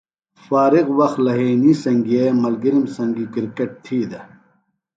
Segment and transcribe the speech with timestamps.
[0.45, 4.27] فارغ وقت لھئینی سنگئے ملگِرِم سنگیۡ کِرکٹ تھی دےۡ۔